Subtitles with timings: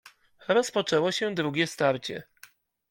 [0.47, 2.23] "Rozpoczęło się drugie starcie."